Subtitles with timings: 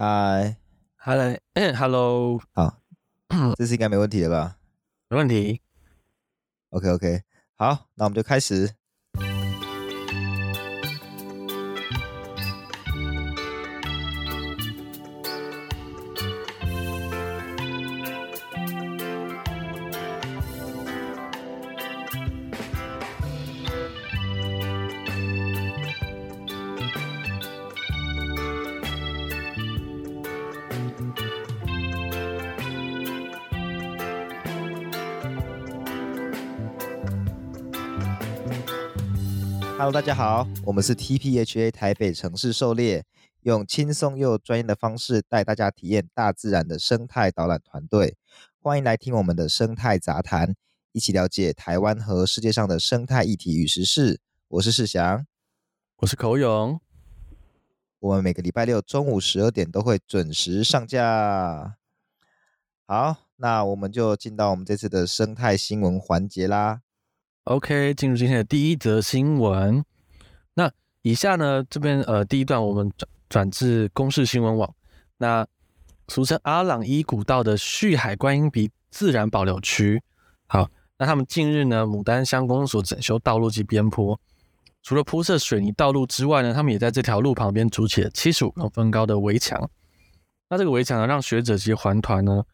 [0.00, 0.56] 嗨，
[0.94, 2.78] 哈喽，嗯，Hello，好，
[3.56, 4.56] 这次应该没问题了吧？
[5.08, 5.60] 没问题。
[6.68, 7.24] OK，OK，
[7.56, 8.76] 好，那我们就开始。
[39.88, 43.06] Hello，大家好，我们是 TPHA 台北城市狩猎，
[43.40, 48.14] 用轻松又专业的方式带大家体验大自然的生态导览团队。
[48.60, 50.54] 欢迎来听我们的生态杂谈，
[50.92, 54.20] 一起了解台湾和世界上的生态议题与时事。
[54.48, 55.26] 我是世祥，
[55.96, 56.78] 我是口勇。
[57.98, 61.78] 我们每个礼拜六中午十二点都会准时上架。
[62.86, 66.82] 好，那我们就进到我们这次的生态新闻环节啦。
[67.48, 69.82] OK，进入今天的第一则新闻。
[70.52, 74.74] 那以下呢，这边呃，第一段我们转转至公视新闻网。
[75.16, 75.46] 那
[76.08, 80.02] 俗称阿朗伊古道的旭海观音鼻自然保留区。
[80.46, 84.20] 好，那他们近日呢，牡丹乡公所整修道路及边坡，
[84.82, 89.70] 除了铺设水泥道路之外呢，他们也在这条路旁边筑起了七十五公分高的围墙。
[90.50, 92.44] 那这个围墙呢，让学者及环团呢，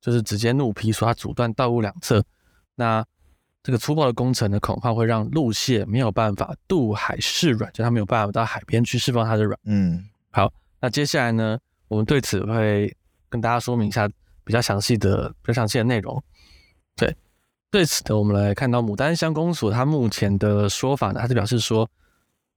[0.00, 2.24] 就是直接怒批说它阻断道路两侧。
[2.76, 3.04] 那
[3.62, 9.58] 这个粗暴的工程呢，恐怕会让陆蟹没有办法渡海释卵，就它没有办法到海边去释放它的卵。
[9.64, 10.50] 嗯，好，
[10.80, 12.96] 那接下来呢，我们对此会
[13.28, 14.08] 跟大家说明一下
[14.44, 16.22] 比较详细的、比较详细的内容。
[16.96, 17.14] 对，
[17.70, 21.86] 对此呢，我们来看到牡丹乡公所它目前的说法呢，它是表示说，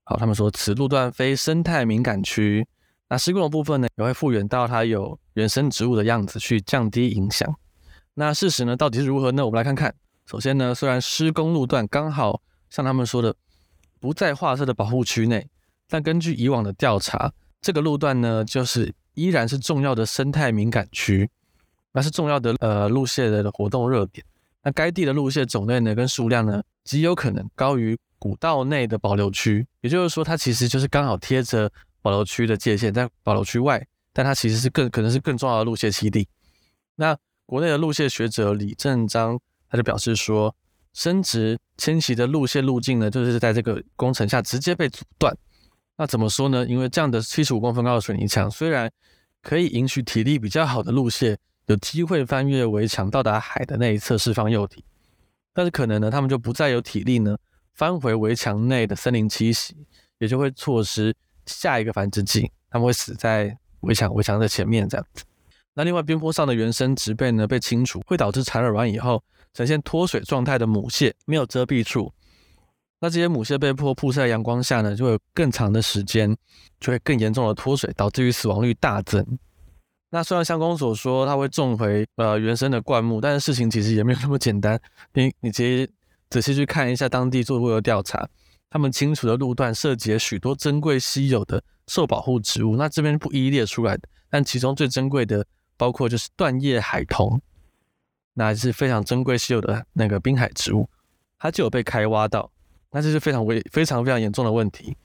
[0.04, 2.66] 好，他们说此路段非生态敏感区，
[3.08, 7.54] 那施工的部分呢，也会复原到它有原生植物的样子，去降低影响。
[8.14, 9.44] 那事实呢，到底是如何呢？
[9.44, 9.94] 我们来看看。
[10.24, 12.40] 首先呢，虽然施工路段刚好
[12.70, 13.34] 像他们说的
[14.00, 15.48] 不在划设的保护区内，
[15.88, 21.28] 但根据以往的调查，这个路段呢，就是依然是重要的生态敏感区，
[21.92, 24.24] 那是重要的呃路线的活动热点。
[24.62, 29.66] 那该地的路线种类呢跟数量呢，极有可能高于古道内的保留区。
[29.80, 36.28] 也就是说，它其实就是刚好贴着保留区的界限，在保留区外，但它其实是更可能是更重要的路线基地。
[36.94, 39.38] 那国内的路线学者李正章。
[39.72, 40.54] 他就表示说，
[40.92, 45.34] 生殖迁徙的路线路径呢，就是在这个工程下直接被阻断。
[45.96, 46.66] 那怎么说呢？
[46.66, 48.92] 因为这样的七十五公分高的水泥墙，虽然
[49.40, 51.38] 可以允许体力比较好的路线
[51.68, 54.84] 有机会翻越围墙到达海的那一侧释放幼体，
[55.54, 57.34] 但是可能呢，他们就不再有体力呢
[57.72, 59.74] 翻回围墙内的森林栖息，
[60.18, 61.14] 也就会错失
[61.46, 65.24] 下一个繁殖季，他们会死在围墙围墙的前面这样子。
[65.72, 69.24] 那另外边坡上的原生植被呢被清除，会导致产卵完以后。
[69.54, 72.12] 呈现脱水状态的母蟹没有遮蔽处，
[73.00, 76.36] 那这些母蟹被迫曝晒阳光下呢，就会有更长的时间，
[76.80, 79.38] 就会更严重的脱水，导致于死亡率大增。
[80.10, 84.80] 那虽然相公所说它会种回呃原生的灌木，但是事情其实也没有那么简单。
[85.14, 85.90] 你你直接
[86.30, 88.28] 仔细去看一下当地做过的调查，
[88.70, 93.98] 他们清除的路段涉及许多珍贵稀有的受保护植物，那这边不一一列出来，
[94.30, 95.46] 但其中最珍贵的
[95.76, 97.40] 包括就是断叶海桐。
[98.34, 100.88] 那还是非常珍贵稀有的那个滨海植物，
[101.38, 102.50] 它就有被开挖到，
[102.90, 104.96] 那这是非常危、非常非常严重的问题。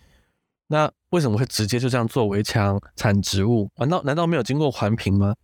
[0.68, 3.70] 那为什么会直接就这样做围墙产植物？
[3.78, 5.36] 难道难道没有经过环评吗？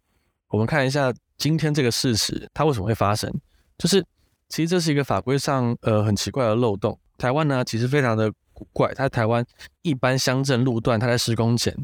[0.49, 3.33] 我们看一下今天这个事实，它为什么会发生？
[3.77, 4.05] 就是
[4.50, 7.00] 其实这是一个法规上呃很奇怪的漏洞。
[7.17, 9.45] 台湾呢其实非常的古怪，它台湾
[9.81, 11.75] 一般乡镇路段，它在施工前，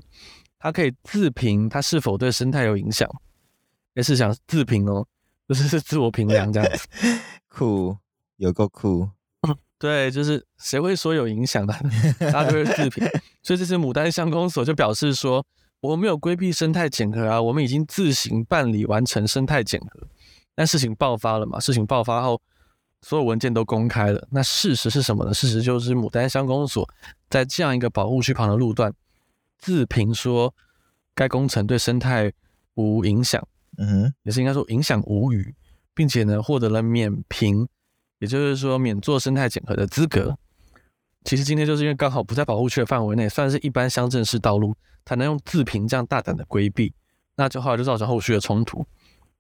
[0.60, 3.10] 它可以自评它是否对生态有影响，
[3.94, 5.08] 也是想自评哦。
[5.50, 6.88] 就是是自我评量这样子，
[7.50, 7.98] 酷，
[8.38, 9.10] 有够酷。
[9.80, 11.74] 对，就是谁会说有影响的，
[12.32, 13.04] 大家都会自评。
[13.42, 15.44] 所以这次牡丹乡公所就表示说，
[15.80, 20.08] 我们没有规避生态检核啊，我们已经自行办理完成生态检核。
[20.54, 22.40] 但事情爆发了嘛，事情爆发后，
[23.02, 24.28] 所有文件都公开了。
[24.30, 25.34] 那事实是什么呢？
[25.34, 26.88] 事实就是牡丹乡公所
[27.28, 28.94] 在这样一个保护区旁的路段，
[29.58, 30.54] 自评说
[31.16, 32.32] 该工程对生态
[32.76, 33.42] 无影响。
[33.82, 35.56] 嗯哼，也是应该说影响无虞，
[35.94, 37.66] 并且呢获得了免评，
[38.20, 40.38] 也就是说免做生态检核的资格。
[41.24, 46.94] 其实今天就是因为刚好不在保护区的范围内，算是一般乡镇式道路，才能用自评这样大胆的规避，
[47.38, 48.86] 那就后来就造成后续的冲突。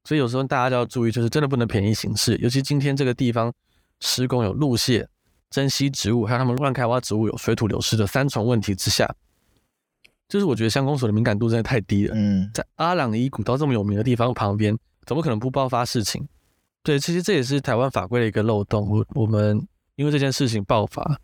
[0.06, 3.53] 所以有时候大家就要注意，就是真的不能便宜行事，尤其今天这个地方
[4.00, 5.07] 施工有路线、
[5.50, 9.13] 珍稀植物，还有他们乱开挖植物，有水土流失的三重问题之下，
[10.29, 12.13] 就是我觉得乡公所的敏感度真的太低了。
[12.15, 14.77] 嗯，在阿朗伊古道这么有名的地方旁边，
[15.07, 16.25] 怎么可能不爆发事情？
[16.83, 18.87] 对，其实这也是台湾法规的一个漏洞。
[18.87, 21.19] 我我们因为这件事情爆发，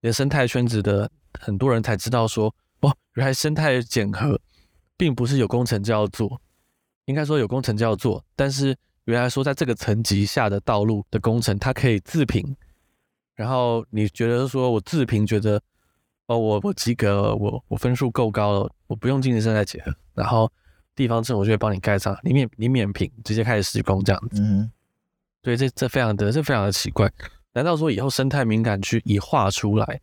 [0.00, 1.08] 连生态圈子的
[1.38, 4.38] 很多人才知道说，哦，原来生态检核
[4.96, 6.42] 并不是有工程就要做，
[7.04, 12.56] 应该说有工程就要做，但是原来说在这个层级下的道路的工程，它可以自评。
[13.36, 15.62] 然后你觉得说我自评觉得。
[16.32, 20.50] 哦，我我及格，我我分数够高了，我不用进行生态结合，然后
[20.94, 24.40] 地方政府就会帮你盖上，你免你免评，直接开始施工这样子。
[24.40, 24.70] 嗯，
[25.42, 27.10] 对，这这非常的这非常的奇怪。
[27.52, 30.00] 难道说以后生态敏感区一画出来，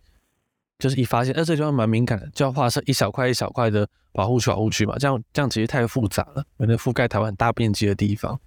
[0.78, 4.96] 就是一发现，呃，这地方蛮敏感的，就要画成一小块一小块的保护区保护区嘛？
[5.00, 8.40] 这样这样其实太复杂了，可能覆盖台湾很大面积的地方，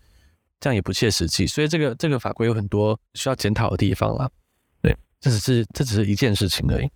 [0.60, 1.46] 这样也不切实际。
[1.46, 4.30] 所以这个这个法规有很多需要检讨的地方啦。
[4.80, 6.88] 对，这只是这只是一件事情而已。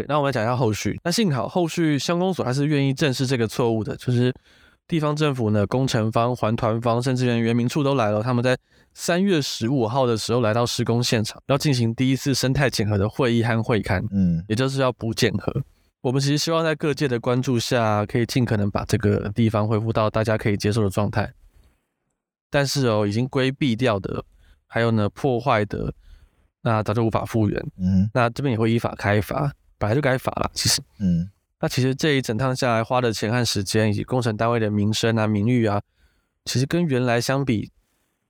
[0.00, 0.98] 对，那我们来讲一下后续。
[1.04, 4.34] 那幸好后续乡公所还是愿意正视这个错误的，就是
[4.88, 8.22] 地方政府呢、工程方、环团方，甚至连原民处都来了。
[8.22, 8.56] 他们在
[8.94, 15.52] 三月十五号的时候来到施工现场，要进行第一次生态检核的会议和会勘，嗯，也就是要补检核。
[16.00, 21.30] 我们其实希望在各界的关注下，可以尽可能把这个地方恢复到大家可以接受的状态。
[22.48, 24.24] 但是哦，已经规避掉的，
[24.66, 25.92] 还有呢破坏的，
[26.62, 27.64] 那早就无法复原。
[27.78, 29.52] 嗯，那这边也会依法开罚。
[29.80, 35.80] 本来就该罚了，其实，嗯，那其实这一整趟下来花的钱和时间，以及工程单位的名声啊、名誉啊，
[36.44, 37.72] 其实跟原来相比，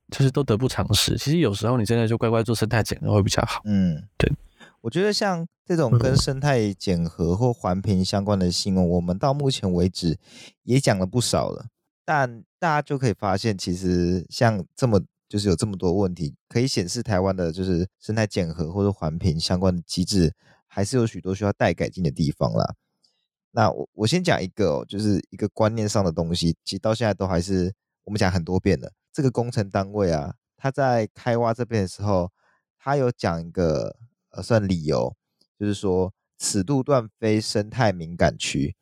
[0.09, 1.17] 就是都得不偿失。
[1.17, 3.61] 其实有时候你真的就乖乖做生态检核会比较好。
[3.65, 4.31] 嗯，对，
[4.79, 10.17] 我觉得像这种跟生态检核或环评相关的新闻，嗯，我们到目前为止
[10.63, 11.65] 也讲了不少了，
[12.05, 20.33] 但大家就可以发现，其实像这么就是有这么多问题，可以显示台湾的就是生态检核或者环评相关的机制。
[20.73, 22.75] 还是有许多需要待改进的地方啦。
[23.51, 27.73] 那我我先讲一个哦，就是一个观念上的东西，其实到现在都还是
[28.05, 28.93] 我们讲很多遍了。
[29.11, 32.31] 这个工程单位啊，他在开挖这边的时候，
[32.79, 33.97] 他有讲一个
[34.29, 35.13] 呃算理由，
[35.59, 38.77] 就是说此路段非生态敏感区。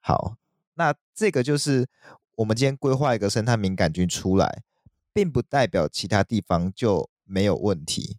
[0.00, 0.36] 好，
[0.74, 1.88] 那这个就是
[2.34, 4.64] 我们今天规划一个生态敏感区出来，
[5.12, 8.18] 并不代表其他地方就没有问题。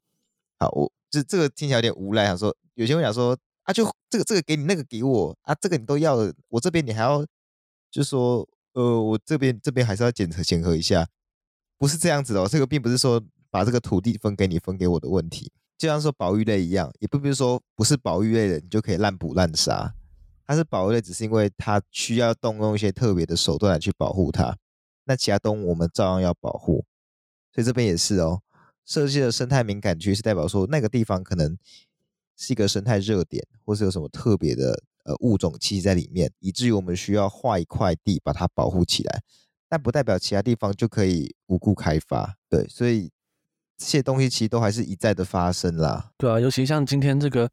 [0.69, 2.55] 我这这个听起来有点无赖，想说。
[2.75, 6.15] 有些人讲说啊，就这个这个给你，那个给我啊，这个你都要，
[6.49, 7.23] 我这边你还要，
[7.91, 11.07] 就说呃，我这边这边还是要检核检核一下，
[11.77, 12.47] 不是这样子的哦。
[12.49, 19.93] 这个并不是说把这个土地分给你分给我的问题，就像说保育类一样，也不是说不是保育类的你就可以滥捕滥杀，
[20.47, 24.57] 它是保育类，只是因为它需要动用一些特别的手段来去保护它，
[25.03, 26.83] 那其他动物我们照样要保护，
[27.53, 28.41] 所以这边也是哦，
[28.85, 31.57] 设计的生态敏感区是代表说那个地方可能。
[32.35, 39.21] 是一个生态热点，或是有什么特别的呃物种栖息在里面，以至于我们需要划一块地把它保护起来，
[39.69, 42.35] 但不代表其他地方就可以无故开发。
[42.49, 43.11] 对，所以
[43.77, 46.09] 这些东西其实都还是一再的发生啦。
[46.17, 47.47] 对啊，尤其像今天这个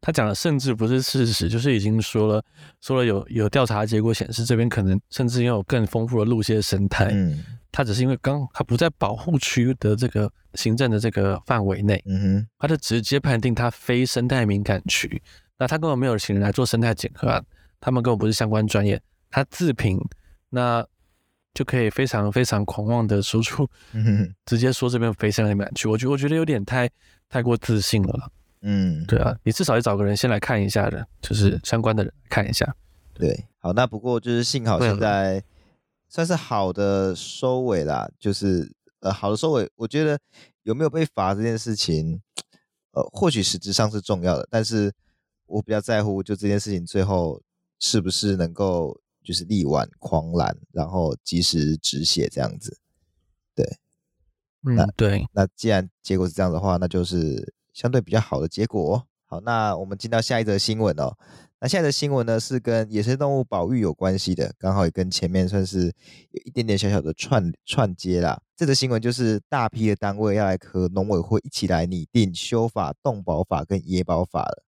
[0.00, 2.42] 他讲的，甚至不是事实，就是已经说了
[2.80, 7.10] 说了有有调查结果显示，这边可能甚至拥有更丰富的路蟹生态。
[7.12, 7.44] 嗯。
[7.72, 15.20] 它只是因为刚它不在保护区的这个行政的这个范围内，嗯哼，它就直接判定它非生态敏感区，
[15.58, 17.42] 那他根本没有请人来做生态检核啊，
[17.80, 19.98] 他们根本不是相关专业，他自评，
[20.50, 20.86] 那
[21.54, 26.86] 就可以非常非常狂妄的说出，嗯哼，直接说这边非生态敏感区，我觉我觉得有点太
[27.30, 32.76] 太过自信了，嗯，对啊，你至少要找个人先来看一下的，就是相关的人看一下，
[33.14, 35.42] 对，好，那不过就是幸好现在。
[36.12, 39.70] 算是好的收尾啦，就是呃好的收尾。
[39.76, 40.20] 我觉得
[40.62, 42.20] 有没有被罚这件事情，
[42.90, 44.92] 呃或许实质上是重要的，但是
[45.46, 47.40] 我比较在乎就这件事情最后
[47.78, 52.76] 是不是能够就是力挽狂澜，然后及时止血这样子。
[53.54, 53.64] 对，
[54.66, 59.06] 嗯，那对，那既然结果是这样的话，那就是相对比较好的结果哦。
[59.32, 61.16] 好，那我们进到下一则新闻哦。
[61.58, 65.86] 那现在的新闻呢，是跟野生动物保育有关系的，刚好也跟前面算是
[66.32, 68.42] 有一点点小小的串串接啦。
[68.54, 74.62] 这则新闻就是大批的单位要来和农委会一起来拟定修法动保法跟野保法了。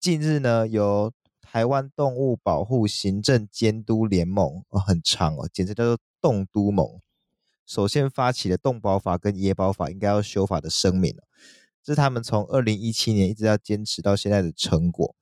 [0.00, 6.98] 近日呢，由台湾动物保护行政监督联盟哦，很长哦，简称叫做动都盟，
[7.66, 11.14] 首先发起了动保法跟野保法应该要修法的声明，
[11.84, 15.14] 这是他们从二零一七年一直要坚持到现在的成果。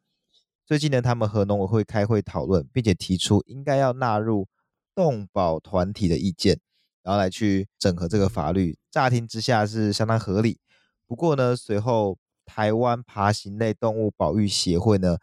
[0.67, 4.47] 最近呢，他们和农委会开会讨论，并且提出应该要纳入
[4.95, 6.61] 动保团体的意见，
[7.03, 8.79] 然后来去整合这个法律。
[8.91, 10.59] 乍听之下是相当合理。
[11.07, 15.17] 不过呢，随后台湾爬行类动物保育协会呢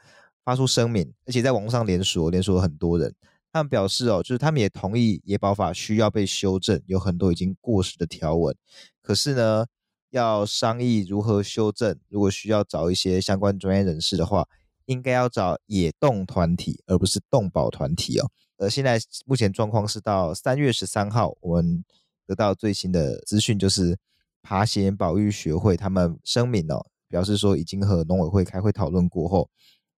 [0.44, 3.16] 发出声明，而且在网上连署，连署了很多人。
[3.54, 8.56] 他们表示哦，就是他们也同意野保法需要被修正，有很多已经过时的条文。
[9.02, 9.66] 可是呢，
[10.10, 14.48] 要商议如何修正，如果需要找一些相关专业人士的话，
[14.86, 18.30] 应该要找野动团体，而不是动保团体哦。
[18.58, 21.84] 呃，现在目前状况是到三月十三号，我们
[22.26, 23.98] 得到最新的资讯，就是
[24.42, 29.50] 爬行保育学会他们声明哦，表示说已经和农委会开会讨论过后，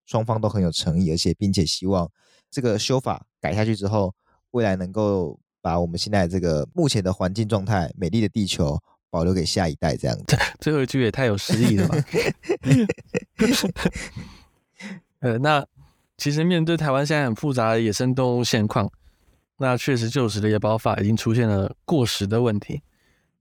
[0.04, 2.10] 双方都很有诚意，而且并且希望
[2.50, 4.12] 这个修法改下去之后，
[4.50, 8.78] 未来能够把我们现在这个目前的环境状态、美丽的地球
[9.10, 10.36] 保留给下一代，这样子。
[10.60, 11.96] 最后一句也太有诗意了吧？
[15.18, 15.66] 呃，那
[16.16, 18.90] 其实面对台湾现在很复杂的野生动物现况，
[19.58, 22.82] 那确实旧时的野保法已经出现了过时的问题，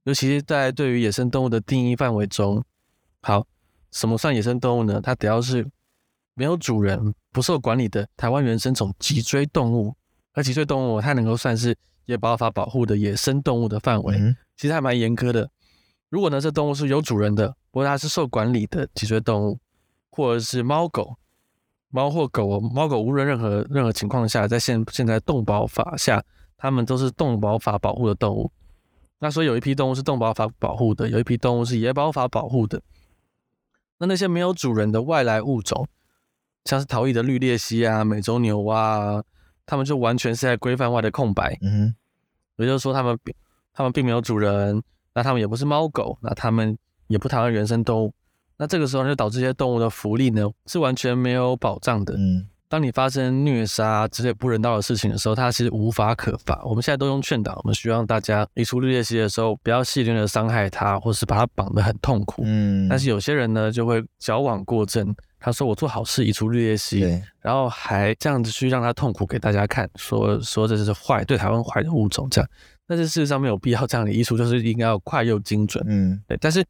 [0.04, 2.64] 尤其是在对于野生动物的定义范围中，
[3.22, 3.46] 好，
[3.92, 5.00] 什么算野生动物呢？
[5.02, 5.66] 它只要是
[6.34, 9.96] 没有主人、不受管理的台湾原生种脊椎动物，
[10.34, 15.50] 而脊椎动物它能够算是野保法保护的野生动物的范围，嗯、其实还蛮严苛的。
[16.10, 19.60] 如果呢，这动物是有主人的，不过它是受管理的脊椎动物，
[20.10, 21.16] 或者是猫狗。
[21.92, 26.24] 猫或狗，猫狗无论任何任何情况下，在现现在动保法下，
[26.56, 28.52] 它们都是动保法保护的动物。
[29.18, 32.80] 那所以有一批动物是动保法保护的，有一批动物是野保法保护的。
[33.98, 35.88] 那那些没有主人的外来物种，
[36.66, 39.24] 像是逃逸的绿鬣蜥啊、美洲牛蛙啊，
[39.66, 41.58] 它们就完全是在规范外的空白。
[41.62, 41.96] 嗯
[42.56, 43.34] 哼，也就是说，它们并
[43.74, 44.80] 它们并没有主人，
[45.20, 48.14] 那它们也不是猫狗，那它们也不讨论原生动物。
[48.58, 52.14] 那这个时候就导致这些动物的福利呢，是完全没有保障的。
[52.18, 56.62] 嗯，当你发生虐杀之类不人道的事情的时候，它其实无法可罚。
[56.64, 62.44] 我们现在都用劝导，我们希望大家移除绿鬣蜥的时候，不要戏谑的伤害它，或是把它绑得很痛苦。
[62.46, 65.14] 嗯，但是有些人呢，就会矫枉过正。
[65.42, 67.00] 他说我做好事移除绿鬣蜥，
[67.42, 72.50] 然后还这样子去让它痛苦给大家看，说说这是坏对台湾坏的物种这样。
[72.90, 75.82] 但是事实上没有必要这样的移除，就是应该要快又精准。
[75.88, 76.66] 嗯，对，但是。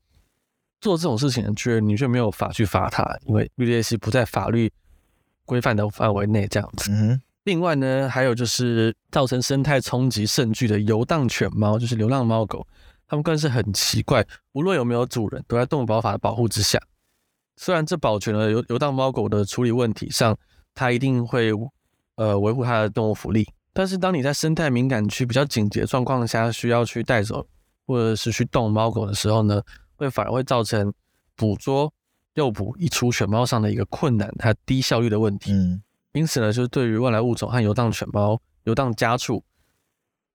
[0.82, 4.72] 做这种事情，却你却没有法去罚他，因为绿鬣蜥不在法律
[5.44, 6.90] 规范的范围内，这样子。
[6.90, 7.22] 嗯。
[7.44, 12.66] 另外呢，还有就是造成生态冲击甚巨的游荡犬猫，就是流浪猫狗，
[13.10, 16.80] 它们更是很奇怪，无论有没有主人，都在动保法的保护之下。
[17.58, 20.38] 虽然这保全了游游荡猫狗的处理问题上，
[20.74, 21.52] 它一定会
[22.16, 27.48] 呃维护它的动物福利，但是当你在生态敏感区比较紧急的状况下，需要去带走
[27.86, 29.62] 或者是去动猫狗的时候呢，
[29.96, 30.94] 会反而会造成
[31.36, 31.92] 捕捉、
[32.34, 35.52] 诱捕、一出犬猫上的一个困难，它低效率的问题。
[35.52, 35.82] 嗯，
[36.14, 39.44] 因此呢，就是对于外来物种和游荡犬猫、游荡家畜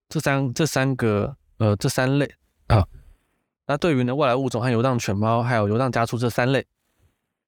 [0.08, 2.30] 这三这三个呃这三类
[2.68, 2.86] 啊，
[3.66, 6.66] 那对于呢外来物种和游荡犬猫还有游荡家畜这三类，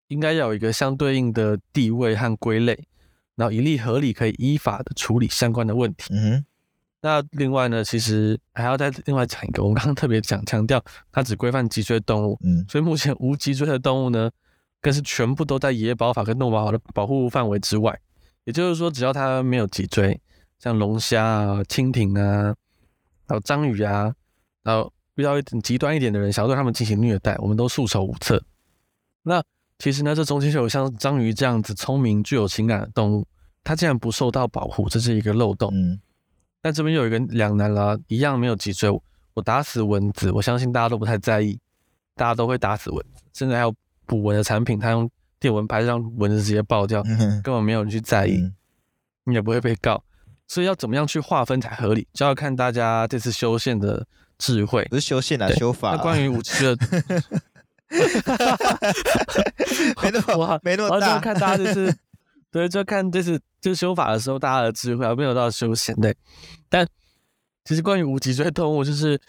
[0.08, 2.86] 应该要有一个相对应的地位和归类，
[3.36, 6.12] 然后以利合理可以依法的处理相关的问题。
[6.12, 6.44] 嗯。
[7.02, 14.28] 那另外呢，其实还要再另外讲一个，我们刚刚特别讲强调，它只规范脊椎动物，嗯，所以目前无脊椎的动物呢，
[14.80, 17.96] 更是全部都在野保法跟动保法的保护范围之外。
[18.42, 20.20] 也就是说，只要它没有脊椎，
[20.58, 22.56] 像龙虾啊、蜻蜓啊，
[23.28, 24.12] 还有章鱼啊，
[24.64, 28.42] 然后遇到一点极端一点的人想要对他们进行虐待，我们都束手无策。
[29.22, 29.40] 那
[29.78, 33.26] 其实呢，这中间就有像章鱼这样子聪明、具有情感的动物，
[33.62, 35.70] 它竟然不受到保护，这是一个漏洞。
[35.74, 36.00] 嗯。
[36.62, 38.90] 但这边又有一个两难啦，一样没有脊椎，
[39.34, 41.56] 我打死蚊子，我相信大家都不太在意，
[42.16, 43.72] 大家都会打死蚊子，甚至还有
[44.04, 48.50] 捕蚊的产品，它用电蚊拍让蚊子直接爆掉，根本没有人去在意，
[49.24, 50.02] 你也不会被告，
[50.48, 54.04] 所以要怎么样去划分才合理，就要看大家这次修宪的
[54.38, 55.92] 智慧，不是修宪啊，修法。
[55.92, 56.86] 那关于无脊椎的，
[60.02, 61.94] 没那么没那么大，就看大家就是。
[62.48, 66.16] 对，就看就是就修法的时候，大家的智慧还没有到修宪对。
[66.70, 66.88] 但
[67.66, 69.20] 其实关于无脊椎动物，就是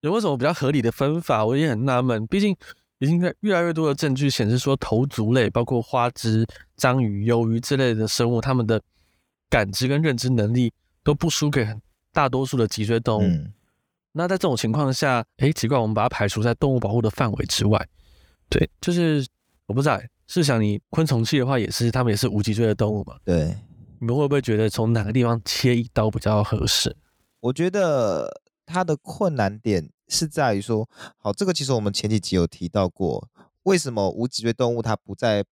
[0.00, 2.26] 有没有什么比较合理的分法，我也很纳闷。
[2.28, 2.56] 毕竟
[2.98, 8.80] 已经在越来越多的证据显示说，头足类包括花枝、章鱼、鱿鱼之类的生物，它们的
[9.50, 10.72] 感知跟认知能力
[11.04, 11.68] 都不输给
[12.10, 13.26] 大多数的脊椎动物。
[13.26, 13.52] 嗯、
[14.12, 17.88] 那在这种情况下，诶，奇怪，我们把它排除在动物保护的范围之外。
[18.48, 19.26] 对，就是
[19.66, 20.00] 我不知道。
[20.28, 23.16] 试想，你昆虫系的话，也是它们也是无脊椎的动物嘛？
[23.22, 23.54] 对，
[23.98, 26.96] 你们会不会觉得从哪个地方切一刀比较合适？
[27.40, 30.88] 我觉得它的困难点是在于说，
[31.18, 33.28] 好，这个其实我们前几集有提到过，
[33.64, 35.44] 为什么无脊椎动物它不在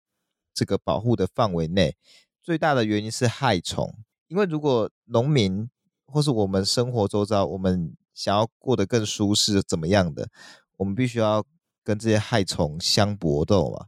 [0.53, 1.97] 这个保护的范围内？
[2.41, 3.93] 最大的原因是害虫，
[4.29, 5.69] 因为如果农民
[6.05, 10.27] 或是我们生活周遭，我们想要过得更舒适，怎么样的，
[10.75, 11.45] 我们必须要
[11.85, 13.85] 跟这些害虫相搏斗嘛。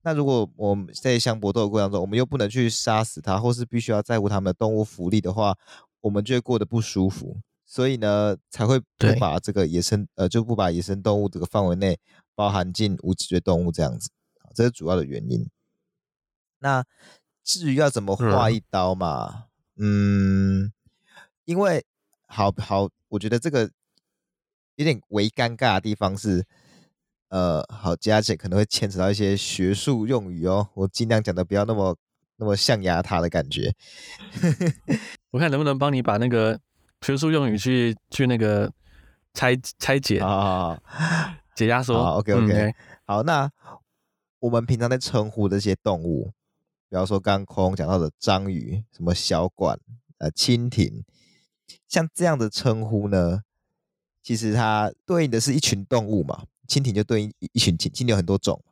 [0.00, 5.54] 那如果我们在相搏斗的过程中，我们又不能去杀死它，或是必须要在乎它们的动物福利的话，
[6.00, 7.36] 我们就会过得不舒服。
[7.66, 12.00] 所以呢，才会不把这个野生呃，就不把野生动物这个范围内
[12.34, 14.08] 包含进无脊椎动物这样子，
[14.54, 15.46] 这是主要的原因。
[16.60, 16.82] 那
[17.44, 20.72] 至于要怎么划一刀嘛，嗯，嗯，
[21.44, 21.84] 因为
[22.28, 23.68] 好好，我觉得这个
[24.76, 26.46] 有点微尴尬的地方是，
[27.30, 31.96] 呃，好，佳姐可能会牵扯到一些学术用语哦，我尽量讲的不要那么
[32.36, 33.74] 那么象牙塔的感觉。
[35.32, 36.60] 我看能不能帮你把那个。
[37.00, 38.68] 学术用语去去那个
[39.32, 40.76] 拆拆解啊，
[41.54, 41.94] 解压缩。
[41.94, 42.74] OK OK，、嗯、
[43.06, 43.48] 好，那
[44.40, 46.32] 我们平常在称呼这些动物，
[46.90, 49.78] 比方说刚刚空讲到的章鱼、什么小管、
[50.18, 51.04] 呃蜻蜓，
[51.88, 53.42] 像这样的称呼呢，
[54.22, 56.44] 其实它对应的是一群动物嘛。
[56.68, 58.62] 蜻蜓就对应一群蜻，蜓有很多种。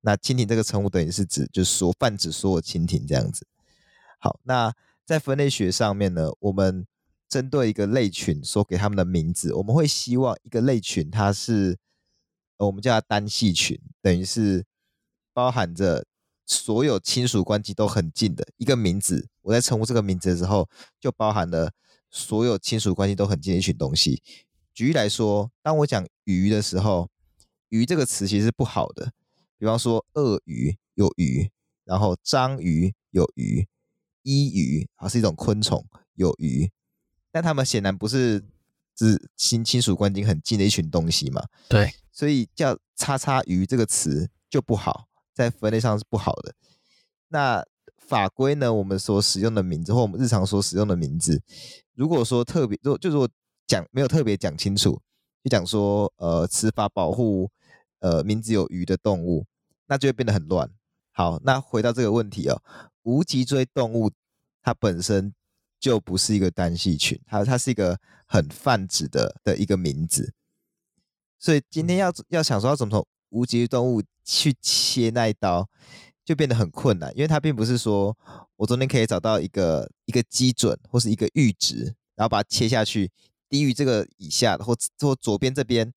[0.00, 3.46] 那蜻蜓这个称呼等于是指就是说泛指所有蜻蜓这样子。
[4.18, 4.74] 好，那
[5.04, 6.86] 在分类学上面呢，我们
[7.28, 11.76] 针对一个类群所给他们的名字，我们会希望一个类群它是，
[12.56, 14.64] 我们叫它单系群，等于是
[15.34, 16.06] 包含着
[16.46, 19.28] 所有亲属关系都很近的一个名字。
[19.42, 21.70] 我在称呼这个名字的时候，就包含了
[22.12, 24.22] 所有亲属关系都很近的一群东西。
[24.72, 27.10] 举例来说，当我讲鱼的时候，
[27.70, 29.12] 鱼这个词其实是不好的。
[29.58, 31.50] 比方说，鳄鱼有鱼，
[31.84, 33.66] 然后章鱼有鱼，
[34.22, 36.70] 伊鱼啊是一种昆虫有鱼。
[37.30, 38.44] 但他们显然不是
[38.98, 41.46] 是亲亲属关系很近的一群东西嘛？
[41.68, 46.54] 对，所以叫“叉叉鱼”这个词就不好，在分类上是不好的。
[47.28, 47.64] 那
[48.06, 48.72] 法规呢？
[48.72, 51.42] 我们所使用的名字或我们日常所使用的名字，
[51.94, 53.28] 如果说特别，如果就是我
[53.66, 55.00] 讲没有特别讲清楚，
[55.42, 57.50] 就讲说呃，此法保护
[58.00, 59.46] 呃名字有“鱼”的动物，
[59.86, 60.70] 那就会变得很乱。
[61.12, 62.62] 好，那回到这个问题哦，
[63.02, 64.10] 无脊椎动物
[64.62, 65.34] 它本身。
[65.82, 70.32] 就不是一个单系群，它它是一个很泛指的的一个名字，
[71.40, 75.68] 所以今天要要想说要怎么从无脊椎动物去切那一刀，
[76.24, 78.16] 就变得很困难，因为它并不是说
[78.56, 83.10] 我中间可以找到一个一个基准或是一个阈值，然后把它切下去，
[83.48, 85.92] 低于这个以下的或或左边这边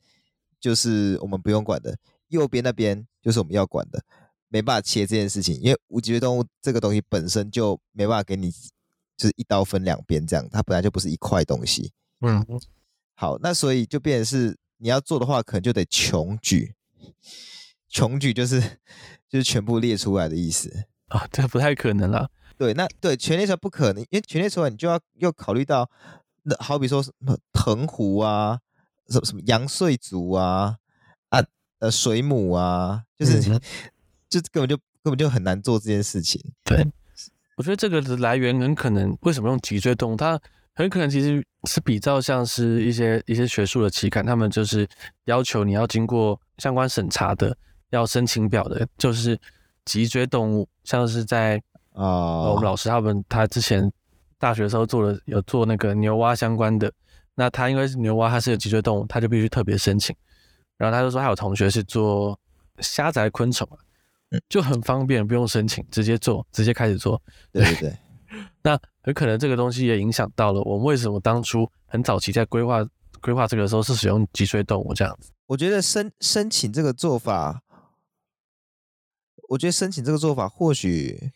[0.59, 1.97] 就是我们不用管的，
[2.29, 4.03] 右边那边就是我们要管的，
[4.49, 8.51] 没办法切这件事情，因为无脊椎动物这个东西本身就没办法给你。
[9.17, 11.89] 就是一刀分两边这样，它本来就不是一块东西。
[12.19, 12.45] 嗯，
[13.13, 16.75] 好，那所以就变成是你要做的话，可能就得穷举。
[17.95, 18.59] 穷举就是
[19.31, 20.69] 就是全部列出来的意思
[21.07, 22.29] 啊，这不太可能了。
[22.57, 25.89] 对，那对全列出来不可能，因为全列出来你就要又考虑到，
[26.43, 28.59] 那好比说什么藤壶啊，
[29.07, 30.75] 什么什么阳睡族啊，
[31.29, 31.41] 啊
[31.79, 33.61] 呃水母啊，就是、嗯、
[34.29, 36.41] 就根本就根本就很难做这件事情。
[36.65, 36.85] 对。
[37.55, 40.15] 我觉得这个的来源很可能，为什么用脊椎动物？
[40.17, 40.37] 它
[40.73, 44.85] 很可能其实是比较像是一些一些学术的期刊，他们就是
[45.23, 47.57] 要求你要经过相关审查的，
[47.89, 49.39] 要申请表的，就是
[49.85, 51.57] 脊椎动物，像是在
[51.93, 53.91] 啊、哦，我们老师他们他之前
[54.37, 56.91] 大学的时候做了有做那个牛蛙相关的，
[57.35, 60.15] 那他因为是牛蛙，它是有脊椎动物，他就必须特别申请。
[60.77, 62.37] 然后他就说，还有同学是做
[62.79, 63.67] 虾仔昆虫
[64.49, 67.21] 就很方便，不用申请，直接做，直接开始做。
[67.51, 67.97] 对对对。
[68.61, 72.85] 那很可能这个东西也影响到了我们为什么当初很早期在规划
[73.21, 75.31] 规划这个时候是使用脊椎动物这样子。
[75.45, 77.61] 我觉得申申请这个做法，
[79.49, 81.31] 我觉得申请这个做法或许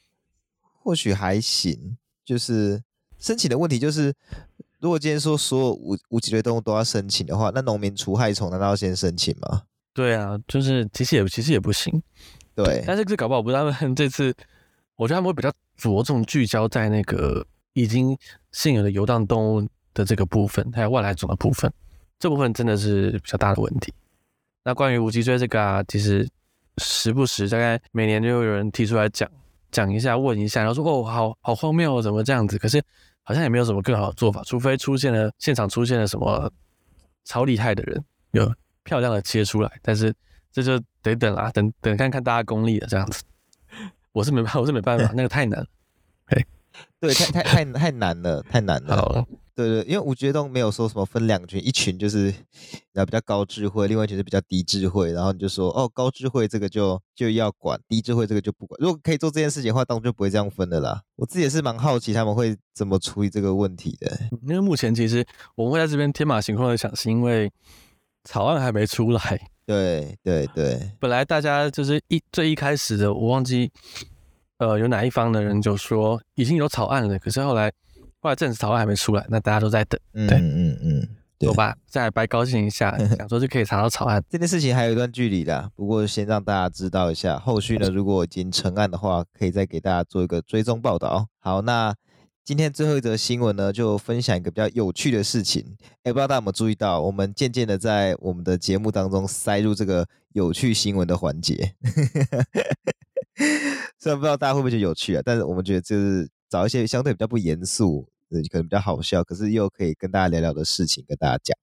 [0.62, 1.98] 或许还行。
[2.26, 2.84] 就是
[3.18, 4.14] 申请的问题就是，
[4.80, 9.64] 如果今天说所有无无脊椎动物都要申请的话，那农民除害虫难道要先申请吗？
[9.94, 12.02] 对啊，就是其实也其实也不行。
[12.54, 14.32] 对，但是这搞不好不是他们 这次，
[14.96, 18.16] 我觉得他们会比较着重聚焦在那个已经
[18.52, 21.74] 现有的游荡动物的这个部分，还有外来种的部分，
[22.20, 23.92] 这部分真的是比较大的问题。
[24.64, 26.30] 那关于无脊椎这个啊，其实
[26.80, 29.30] 时不时大概每年就会有人提出来讲
[29.72, 32.58] 讲一下，问一下，然后说哦，好好荒谬哦，怎么这样子？
[32.58, 32.82] 可是
[33.22, 36.52] 好像也没有什么更好的做法，除非出现了现场出现了什么
[37.26, 38.52] 超厉害的人，有
[38.84, 40.14] 漂亮的切出来，但是。
[40.52, 43.22] 这就得等啦，等等看看大家功力了，这样子。
[44.14, 45.64] 我是没办法，我是没办法， 那个太难。
[46.26, 46.44] 嘿，
[47.00, 48.96] 对，太太太太难了，太难了。
[48.96, 49.28] 好，
[49.68, 52.28] 对对，因为无脊椎动物没有说什么分两群，一群就是
[52.94, 58.80] 然后比较高智慧，另外一群是比较低智慧，然后你就说哦，高智慧这个就就要管，低智慧这个就不管。
[58.82, 61.02] 如果可以做这件事情的话，当然就不会这样分的啦。
[61.18, 64.18] 我自己也是蛮好奇他们会怎么处理这个问题的。
[64.44, 67.52] 因为目前其实我们会在这边天马行空的想，是因为
[68.24, 69.42] 草案还没出来。
[69.68, 73.70] 对对对，本来大家就是一最一开始的，我忘记
[74.58, 77.72] 呃有哪一方的人就说已经有草案了，可是后来
[78.20, 80.00] 后来正式草案还没出来，那大家都在等。
[80.14, 81.08] 对，嗯嗯嗯，
[81.40, 84.24] 走吧，再白高兴一下， 想说就可以查到草案。
[84.30, 91.28] 这件事情还有一段距离的，不过先让大家知道一下，后续呢如果已经成案的话，可以再给大家做一个追踪报道。
[91.40, 91.94] 好，那。
[92.46, 95.64] 今天最后一则新闻呢，就分享一个比较有趣的事情。
[96.02, 100.04] 哎，不知道大家有没有注意到，我们渐渐的在我们的节目当中塞入这个
[100.34, 101.76] 有趣新闻的环节。
[104.00, 108.10] 虽然不知道大家会不会觉得有趣啊，但是我们觉得这是找一些相对比较不严肃，
[108.52, 111.56] 可能比较好笑，可是又可以跟大家聊聊的事情跟大家讲。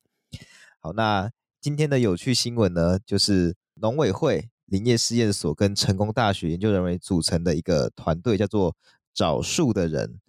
[0.81, 8.77] 好，那今天的有趣新闻呢，就是农委会林业试验所跟成功大学研究人员组成的一个团队，叫做
[9.13, 10.21] 找树的人。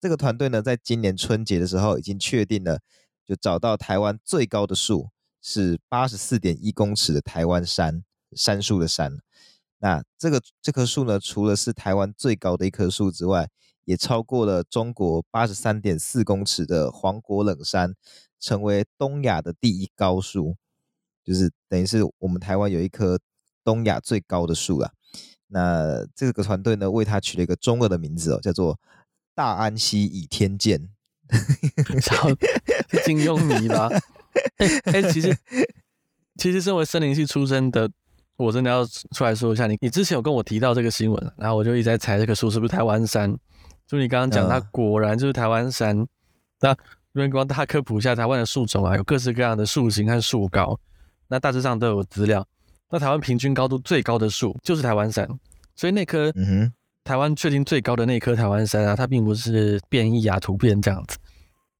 [0.00, 2.80] 这个团队呢，在今年春节的时候已经确定了，
[3.26, 5.10] 就找到台湾最高的树
[5.42, 8.04] 是八十四点一公尺的台湾杉，
[8.36, 9.18] 杉树的杉。
[9.78, 13.48] 那这个这棵树呢，除了是台湾最高的一棵树之外，
[13.84, 17.94] 也超过了中国八十三点四公尺的黄果冷杉，
[18.40, 20.56] 成为东亚的第一高树。
[21.24, 23.18] 就是等于是我们台湾有一棵
[23.64, 24.92] 东亚最高的树啊。
[25.48, 28.78] 那这个团队呢，为它取了一个中二的名字哦，叫做。
[29.36, 30.88] 大安溪倚天剑，
[32.88, 33.86] 是金庸迷吧？
[34.56, 35.36] 哎、欸欸、其实
[36.38, 37.90] 其实身为森林系出身的，
[38.36, 43.34] 我真的要出来说一下，你你之前有跟我提到这个新闻，然后我就一直在猜这个树是不是台湾山。
[43.86, 45.98] 就你刚刚讲，它果然就是台湾山。
[45.98, 46.08] 嗯、
[46.60, 46.70] 那
[47.12, 50.78] 因为光大科普一下台湾的树种啊，有各式各样的树型和树高，
[51.28, 52.46] 那大致上都有资料。
[52.90, 55.28] 那台湾平均高度最高的树就是台湾山，
[55.74, 56.32] 所以那棵。
[57.06, 61.16] 台湾确定最高的那棵台湾山啊，它并不是变异啊、突变这样子，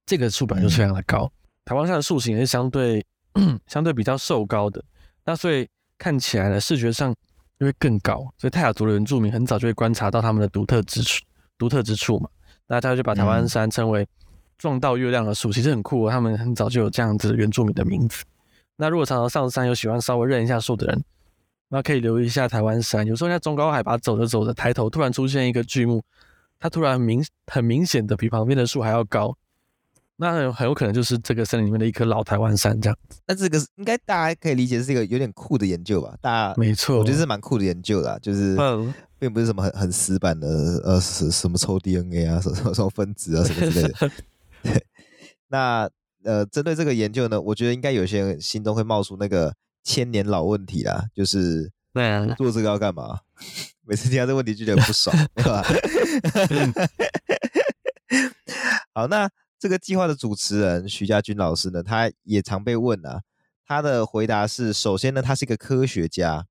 [0.05, 1.29] 这个树本就非常的高。
[1.65, 3.05] 台湾杉的树形也是相对
[3.67, 4.81] 相对比较瘦高的，
[5.25, 5.67] 那所以
[5.97, 7.13] 看起来呢，视觉上
[7.59, 8.17] 就会更高。
[8.37, 11.23] 所以泰雅族的原住民很早就会观察到它们的独特之处，
[11.57, 12.29] 独特之处嘛。
[12.67, 14.07] 那他就把台湾山称为
[14.57, 16.11] 撞到月亮的树，其实很酷哦。
[16.11, 18.23] 他们很早就有这样子原住民的名字。
[18.75, 21.03] 那如果常常上山，有喜欢稍微认一下树的人。
[21.69, 26.01] 那可以留意一下台湾山，有时候在中高海拔走着走着，抬头突然出现一个巨木，
[26.59, 29.35] 它突然明很明显的比旁边的树还要高，
[30.17, 32.97] 那很有可能就是这个森林里面的一棵老台湾杉这样。
[33.25, 36.15] 那这个应该大家可以理解是一个有点酷的研究吧？
[36.21, 38.57] 大家没错，我觉得是蛮酷的研究啦，就是
[39.19, 40.47] 并不是什么很很死板的
[40.83, 44.11] 呃什什么抽 DNA 啊，什么什么分子啊什么之类的。
[44.63, 44.85] 对，
[45.47, 45.89] 那
[46.23, 49.53] 呃针对这个研究呢，我觉得应该有些人心中会冒出那个。
[49.83, 53.21] 千年老问题啦，就是对啊，做这个要干嘛？
[53.87, 55.63] 每次听到这个问题就觉得不爽， 对吧？
[58.93, 63.21] 好，那这个计划的主持人徐家军老师呢，他也常被问啊，
[63.65, 66.45] 他的回答是：首先呢，他是一个科学家，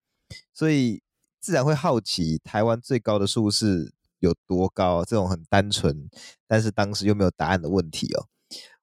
[0.52, 1.02] 所以
[1.40, 6.08] 自然会好奇台湾最高的树是有多高，这种很单纯，
[6.46, 8.26] 但是当时又没有答案的问题哦。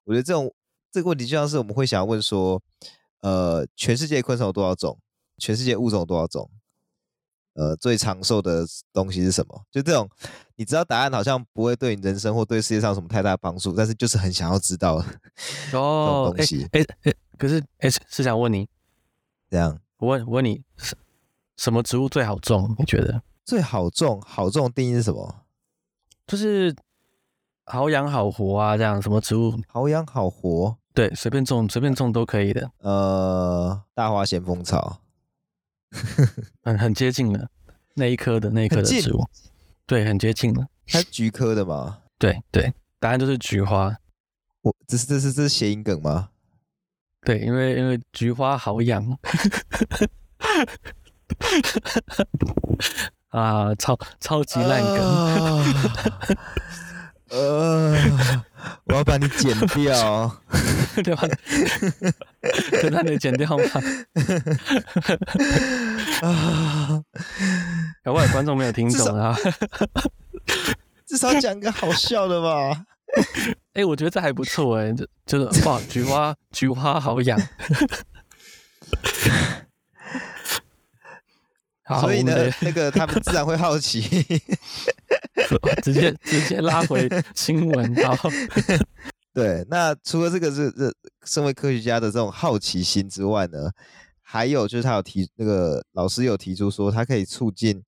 [0.06, 0.54] 我觉得这种
[0.92, 2.62] 这个问题就像是我们会想要问说。
[3.24, 5.00] 呃，全世界昆虫有多少种？
[5.38, 6.52] 全世界物种有多少种？
[7.54, 9.62] 呃，最长寿的东西是什么？
[9.72, 10.10] 就这种，
[10.56, 15.04] 你知道答案好像不会对你人生或对世界上有什么太大帮助，但是就是很想要知道
[15.74, 16.68] 哦， 东西。
[16.72, 18.68] 哎哎，可是哎，是想问你，
[19.50, 19.80] 这样？
[19.98, 20.62] 我问我问你，
[21.58, 22.76] 什么植物最好种？
[22.80, 24.22] 你觉得最好种？
[24.22, 25.36] 好种的定义是什么？
[26.26, 26.76] 就是
[27.66, 30.76] 好养好活啊，这样什么植物好养好活？
[30.94, 32.72] 对，随便种，随便种都可以的。
[32.80, 35.00] 呃，大花咸丰草，
[36.64, 37.50] 很很接近了，
[37.96, 39.24] 那一棵的那一棵的植物，
[39.86, 40.68] 对，很接近了。
[40.88, 42.00] 它是菊科的吗？
[42.20, 43.96] 对对，答案就是菊花。
[44.62, 46.30] 我这是这是这是谐音梗吗？
[47.26, 49.06] 对，因为因为菊花好养。
[53.30, 55.64] 啊，超超级烂梗。
[57.34, 58.44] 呃。
[58.86, 60.42] 我要把你剪掉，
[61.04, 61.28] 对吧？
[62.82, 63.64] 真的得剪掉吗？
[66.22, 67.04] 啊！
[68.06, 69.38] 有外观众没有听懂啊？
[71.06, 72.86] 至少讲个好笑的吧？
[73.74, 75.06] 哎、欸，我觉得这还不错哎、欸，这
[75.38, 77.40] 就是哇，菊花菊花好养。
[82.00, 84.02] 所以呢，那个他们自然会好奇，
[85.84, 87.94] 直接直接拉回新闻。
[87.94, 88.30] 然后，
[89.34, 90.94] 对，那除了这个是这
[91.26, 93.72] 身为科学家的这种好奇心之外呢，
[94.22, 97.84] 还有就是他有提那个老师有提出说，他可以促进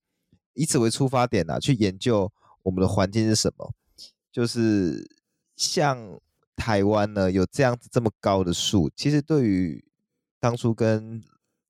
[0.53, 2.31] 以此为出发点啊，去研究
[2.63, 3.73] 我们的环境是什么。
[4.31, 5.09] 就是
[5.55, 6.19] 像
[6.55, 9.83] 台湾呢，有这样子这么高的树，其实对于
[10.39, 11.21] 当初跟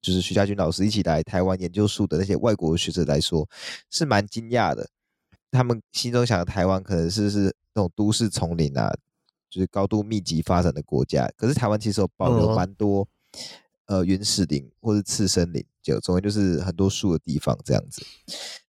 [0.01, 3.47] 就是徐家军老师一起来台湾研究树的那些外国学者来说，
[3.89, 4.87] 是蛮惊讶的。
[5.55, 8.93] 他们心中想的台湾可能是是那种都市丛林啊，
[9.49, 11.31] 就是高度密集发展的国家。
[11.37, 13.07] 可是台湾其实有保留蛮多、哦、
[13.85, 18.05] 呃原始林或是次生林，就总之就是很多树的地方这样子。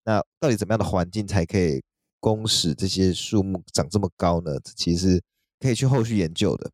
[0.03, 1.83] 那到底怎么样的环境才可以
[2.19, 4.59] 供使这些树木长这么高呢？
[4.75, 5.21] 其实
[5.59, 6.71] 可以去后续研究的。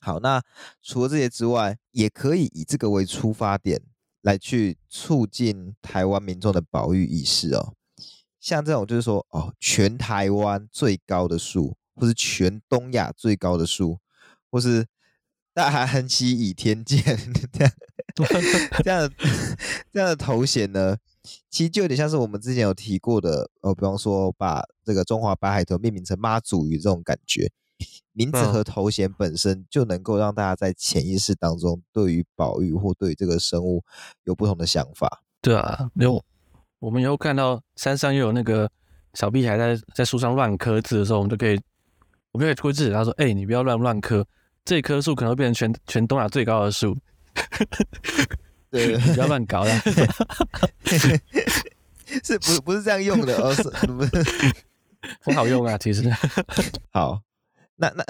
[0.00, 0.40] 好，那
[0.82, 3.82] 除了这些之外，也可以以这个为出发点
[4.22, 7.74] 来去促进台湾民众的保育意识哦。
[8.46, 13.98] 像这种就是说，哦，全台湾最高的树，或是全东亚最高的树，
[14.52, 14.86] 或是
[15.52, 17.02] 大汉溪倚天剑
[17.52, 17.72] 这样
[18.84, 19.12] 这样的
[19.92, 20.96] 这样的头衔呢，
[21.50, 27.50] 其实就有点像是我们之前有提过的，哦，比方说把这个中华白海豚命名成妈祖鱼这种感觉。
[28.12, 33.82] 名字和头衔本身就能够让大家在潜意识当中对于保育或对于这个生物
[34.22, 35.24] 有不同的想法。
[35.42, 36.24] 对啊，有
[36.78, 38.70] 我们以后看到山上又有那个
[39.14, 41.60] 小屁孩在在树上乱刻字的时候，我们就可以，
[42.32, 44.26] 我们可以推制止他说：“哎、欸，你不要乱乱刻，
[44.64, 46.96] 这棵树可能会变成全全东亚最高的树。
[48.70, 49.70] ”对，你不要乱搞了。
[52.22, 53.36] 是不不是这样用的？
[53.42, 54.10] 哦，是不是
[55.22, 56.10] 很好用啊，其实
[56.92, 57.20] 好。
[57.78, 58.04] 那那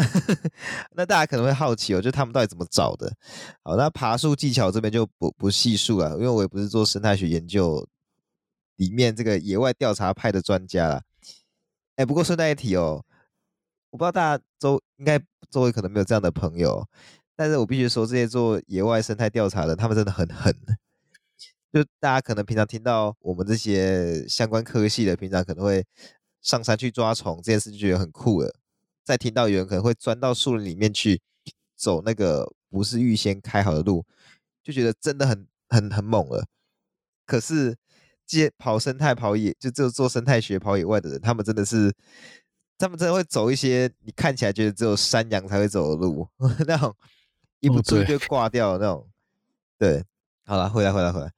[0.92, 3.12] 那大家可能会好奇哦，就他们到底怎么找的？
[3.64, 7.84] 好，那爬树技巧这边就不不细述了，因为我也不是做生态学研究
[8.76, 11.02] 里面这个野外调查派的专家了。
[11.96, 13.04] 哎，不过顺带一提哦，
[13.90, 15.18] 我不知道大家周应该
[15.50, 16.86] 周围可能没有这样的朋友，
[17.34, 20.54] 但是我必须说，这些做野外生态调查的，他们真的很狠。
[21.72, 25.84] 就大家可能平常听到我们这些相关科系的，平常可能会
[26.40, 28.54] 上山去抓虫这件事，就觉得很酷了。
[29.04, 31.20] 再听到有人可能会钻到树林里面去
[31.76, 34.04] 走那个不是预先开好的路，
[34.62, 36.46] 就觉得真的很很很猛了。
[37.26, 37.76] 可是
[38.26, 41.94] 这些跑生态跑野，就只有做生态学跑野外的人，他们真的是，
[42.76, 46.26] 他们真的会走一些你看起来觉得只有山羊才会走的路，
[46.66, 46.94] 那种
[47.60, 49.08] 一不注意就挂掉的那种。
[49.78, 50.04] 对，
[50.44, 51.30] 好了，回来回来回来，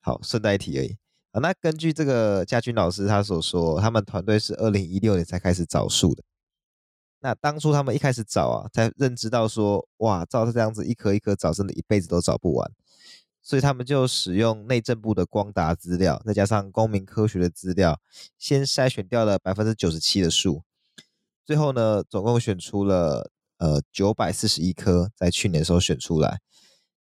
[0.00, 0.96] 好，顺带一提而已。
[1.32, 6.22] 啊，那根据这个家军老师他所说，他们团队是二零一六年才开始找树的。
[7.20, 12.70] 那当初他们一开始找啊，才认知到说，哇，照这样子一颗一颗找，真的一辈子都找不完，
[13.42, 18.00] 所以他们就使用内政部的光达资料，再加上公民科学的资料，
[18.38, 20.62] 先筛选掉了百分之九十七的树，
[21.44, 26.40] 最后呢，总共选出了呃九百四十一棵，在去年的时候选出来，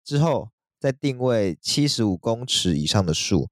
[0.03, 0.49] 之后
[0.79, 3.49] 再定位七十五公尺以上的树，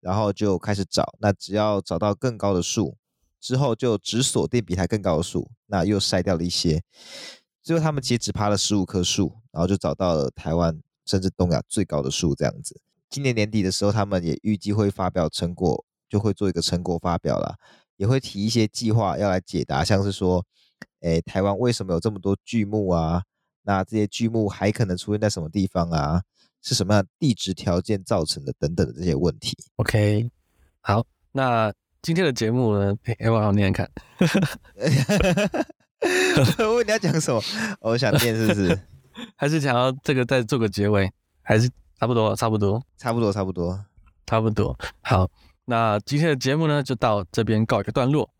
[0.00, 2.96] 然后就开始找，那只要找到更高的树。
[3.40, 6.82] 之后就只锁定比它更高的树，那又筛掉了一些。
[7.62, 12.80] 最后他们其实只爬了十五棵树，然后就找到了台湾甚至东亚最高的树这样子。
[13.10, 17.56] 今年年底的时候，他们也预计会发表成果，就会做一个成果发表了，
[17.96, 20.44] 也会提一些计划要来解答，像是说，
[21.00, 23.22] 诶，台湾为什么有这么多巨木啊？
[23.62, 26.22] 那这些巨木还可能出现在什么地方啊？
[26.62, 28.52] 是什么样的地质条件造成的？
[28.58, 29.56] 等等的这些问题。
[29.76, 30.30] OK，
[30.80, 31.72] 好，那。
[32.02, 33.90] 今天的节目呢，哎，我好念念看。
[36.58, 37.42] 我问你要讲什么？
[37.80, 38.78] 我想念是不是？
[39.44, 41.12] 还是想要这个再做个结尾？
[41.42, 41.68] 还是
[42.00, 43.78] 差不多，差不多，差不多，差不多，
[44.24, 44.74] 差不多。
[45.02, 45.28] 好，
[45.66, 48.30] 那今天的节目呢，就到这边告一个段落。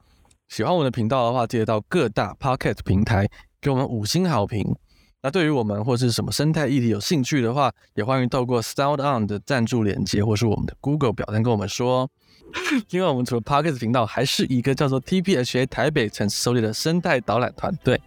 [0.49, 3.29] 喜欢我们的频道的话，记得到各大 Podcast 平台
[3.61, 4.75] 给我们五星好评。
[5.21, 12.11] 那对于我们或是什么生态议题有兴趣的话，也欢迎透过 SoundOn 的赞助链接，或是我们的 Google 表单跟我们说。
[12.89, 18.01] 因为我们除了 Pocket 频道，还是一个叫做 TPHA 台北城市狩猎的生态导览团队。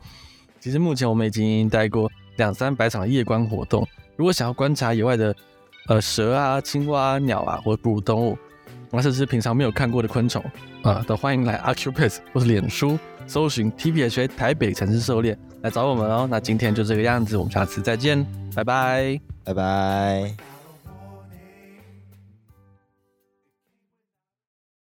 [0.59, 3.87] 其实目前我们已经带过两三百场夜观活动。
[4.15, 5.35] 如果想要观察野外的
[5.87, 8.37] 呃蛇啊、青蛙、鸟啊，或哺乳动物，
[8.91, 10.43] 或者是平常没有看过的昆虫
[10.81, 12.97] 啊，都欢迎来 Acupes 或是脸书
[13.27, 16.27] 搜寻 TPHA 台北城市狩猎来找我们哦。
[16.29, 20.56] 那今天就这个样子，我们下次再见，拜拜，拜拜。